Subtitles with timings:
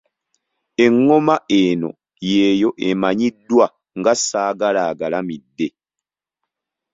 [0.85, 1.89] Engoma eno
[2.29, 3.65] y'eyo emanyiddwa
[3.99, 5.67] nga Saagalaagalamidde.